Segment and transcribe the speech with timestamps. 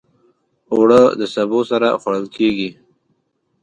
[0.73, 2.69] اوړه د سبو سره خوړل کېږي